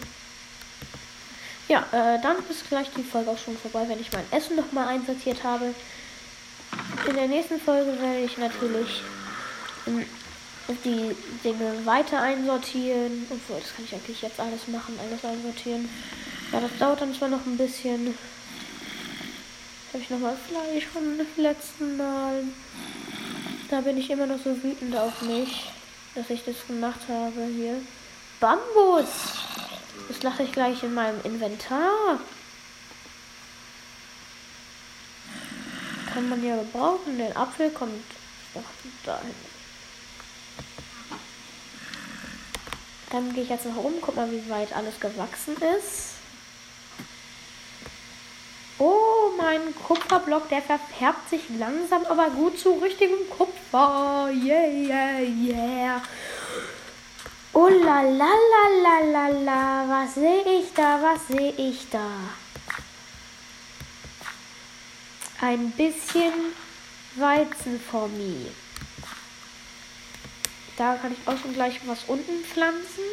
[1.67, 4.87] ja, äh, dann ist gleich die Folge auch schon vorbei, wenn ich mein Essen nochmal
[4.87, 5.75] einsortiert habe.
[7.07, 9.03] In der nächsten Folge werde ich natürlich
[10.83, 13.27] die Dinge weiter einsortieren.
[13.29, 15.89] Obwohl, das kann ich eigentlich jetzt alles machen, alles einsortieren.
[16.51, 18.17] Ja, das dauert dann zwar noch ein bisschen.
[19.93, 21.03] Habe ich nochmal Fleisch vom
[21.37, 22.43] letzten Mal.
[23.69, 25.65] Da bin ich immer noch so wütend auf mich,
[26.15, 27.81] dass ich das gemacht habe hier.
[28.39, 29.07] Bambus!
[30.07, 32.19] Das lache ich gleich in meinem Inventar.
[36.13, 37.17] Kann man ja gebrauchen.
[37.17, 38.05] Der Apfel kommt
[39.05, 39.46] dahin.
[43.09, 46.17] Dann gehe ich jetzt noch rum, guck mal, wie weit alles gewachsen ist.
[48.79, 54.29] Oh, mein Kupferblock, der verfärbt sich langsam, aber gut zu richtigem Kupfer.
[54.33, 56.01] Yeah, yeah, yeah.
[57.53, 62.07] Oh la la la la la la, was sehe ich da, was sehe ich da?
[65.41, 66.33] Ein bisschen
[67.15, 68.51] Weizen vor mir.
[70.77, 73.03] Da kann ich auch schon gleich was unten pflanzen.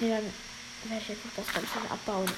[0.00, 0.32] Nee, dann
[0.84, 2.30] werde ich jetzt noch das Ganze abbauen.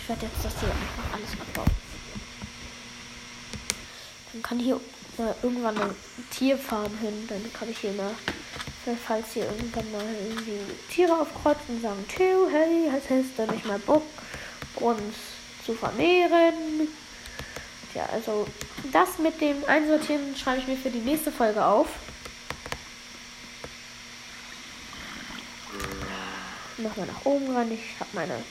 [0.00, 1.70] Ich werde jetzt das hier einfach alles abbauen.
[4.32, 4.80] Dann kann hier
[5.16, 5.96] mal irgendwann eine
[6.30, 7.26] Tierfarm hin.
[7.28, 8.14] Dann kann ich hier mal,
[9.04, 13.80] falls hier irgendwann mal irgendwie Tiere aufkreuzen und sagen, Theo, hey, hast du nicht mal
[13.80, 14.04] Bock,
[14.80, 15.14] uns
[15.64, 16.88] zu vermehren?
[17.94, 18.46] Ja, also
[18.92, 21.88] das mit dem Einsortieren schreibe ich mir für die nächste Folge auf.
[26.76, 27.72] Nochmal nach oben ran.
[27.72, 28.42] Ich habe meine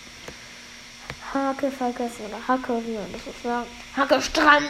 [1.33, 3.67] Hake vergessen oder Hacke, wie man das so sagt.
[3.95, 4.69] Hacke stramm.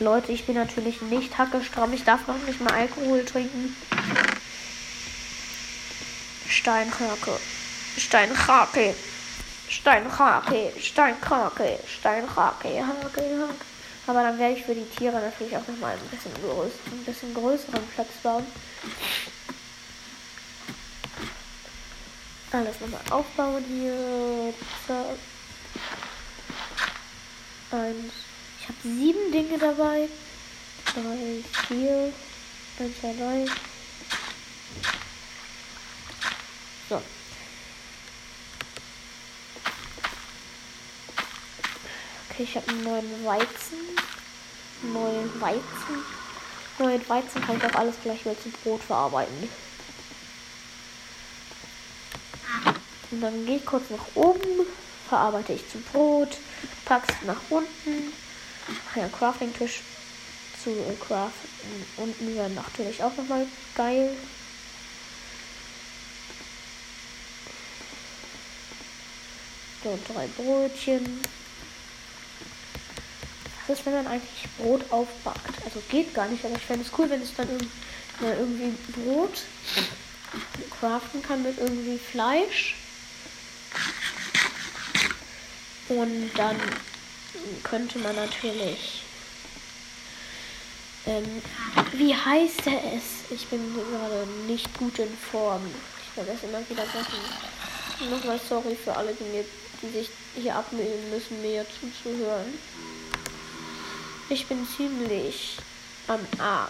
[0.00, 1.92] Leute, ich bin natürlich nicht Hacke stramm.
[1.92, 3.76] Ich darf noch nicht mal Alkohol trinken.
[6.48, 7.38] Steinhake.
[7.96, 8.94] Steinhake.
[9.68, 10.72] Steinhake.
[10.80, 11.78] Steinhake.
[11.86, 12.86] Steinhake.
[12.86, 13.54] Hake, Hake.
[14.06, 17.34] Aber dann werde ich für die Tiere natürlich auch nochmal ein bisschen, größ ein bisschen
[17.34, 18.46] größeren Platz bauen.
[22.50, 24.52] Alles nochmal aufbauen hier.
[24.86, 25.16] Zack.
[27.70, 28.12] Eins.
[28.60, 30.08] Ich habe sieben Dinge dabei.
[30.92, 32.12] Drei, vier.
[32.78, 33.46] Eins, zwei, drei.
[36.88, 37.00] So.
[42.32, 43.78] Okay, ich habe einen neuen Weizen.
[44.90, 46.02] Neuen Weizen.
[46.78, 49.50] Neuen Weizen kann ich auch alles gleich wieder zu Brot verarbeiten.
[53.10, 54.66] Und dann gehe ich kurz nach oben,
[55.10, 56.38] verarbeite ich zu Brot,
[56.86, 58.14] pack's nach unten.
[58.96, 59.82] Ja, Crafting-Tisch
[60.64, 61.50] zu äh, craften.
[61.98, 64.16] Unten wäre natürlich auch nochmal geil.
[69.84, 71.20] So, drei Brötchen.
[73.72, 75.64] Ist, wenn man eigentlich Brot aufbackt?
[75.64, 77.48] Also geht gar nicht, aber ich fände es cool, wenn es dann
[78.20, 79.44] irgendwie Brot
[80.78, 82.76] craften kann mit irgendwie Fleisch.
[85.88, 86.56] Und dann
[87.62, 89.02] könnte man natürlich.
[91.06, 91.42] Ähm,
[91.94, 93.30] wie heißt er es?
[93.30, 95.62] Ich bin gerade nicht gut in Form.
[95.66, 98.10] Ich das immer wieder Sachen.
[98.10, 99.44] Nochmal sorry für alle, die, mir,
[99.80, 102.52] die sich hier abmelden müssen, mir zuzuhören.
[104.32, 105.58] Ich bin ziemlich
[106.08, 106.66] am A.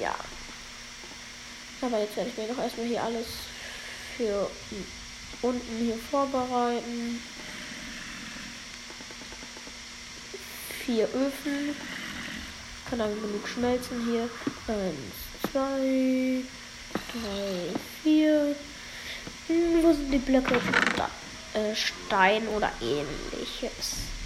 [0.00, 0.14] Ja.
[1.80, 3.26] Aber jetzt werde ich mir doch erstmal hier alles
[4.16, 4.48] für
[5.42, 7.20] unten hier vorbereiten.
[10.86, 11.74] Vier Öfen.
[12.88, 14.30] Kann dann genug schmelzen hier.
[14.68, 16.44] Eins, zwei,
[17.10, 18.54] drei, vier.
[19.48, 20.60] Hm, wo sind die Blöcke?
[20.96, 21.10] Da.
[21.58, 24.19] Äh, Stein oder ähnliches.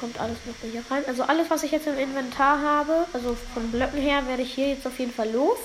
[0.00, 1.04] Kommt alles noch hier rein.
[1.06, 4.70] Also alles, was ich jetzt im Inventar habe, also von Blöcken her, werde ich hier
[4.70, 5.58] jetzt auf jeden Fall los.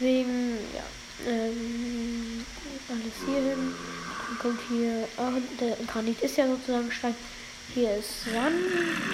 [0.00, 0.82] Deswegen, ja.
[1.30, 2.44] Ähm,
[2.88, 3.74] alles hier hin.
[4.26, 5.30] Dann kommt hier, ah,
[5.60, 7.14] der Granit ist ja sozusagen Stein.
[7.74, 8.56] Hier ist Sand,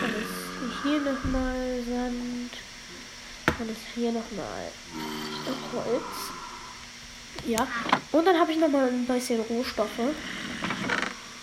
[0.01, 2.51] dann ist hier nochmal Sand,
[3.59, 4.71] dann ist hier nochmal
[5.75, 6.03] Holz.
[7.47, 7.67] Ja,
[8.13, 9.91] und dann habe ich nochmal ein bisschen Rohstoffe,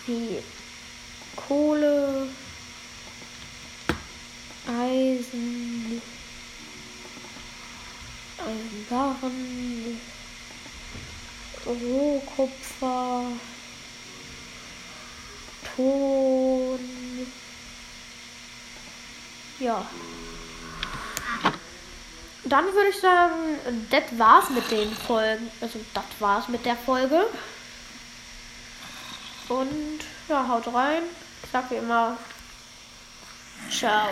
[0.06, 0.38] wie
[1.46, 2.28] Kohle,
[4.66, 6.00] Eisen,
[8.38, 10.00] Eisenbarren,
[11.66, 13.24] Rohkupfer,
[15.76, 16.78] Ton.
[19.58, 19.86] Ja.
[22.44, 23.58] Dann würde ich sagen,
[23.90, 25.50] das war's mit den Folgen.
[25.60, 27.26] Also, das war's mit der Folge.
[29.48, 31.02] Und ja, haut rein.
[31.44, 32.16] Ich sag wie immer.
[33.70, 34.08] Ciao.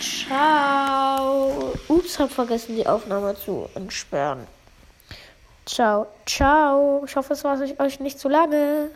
[0.00, 1.72] Ciao.
[1.88, 4.46] Ups, hab vergessen, die Aufnahme zu entsperren.
[5.64, 7.02] Ciao, ciao.
[7.06, 8.90] Ich hoffe, es war euch nicht zu lange.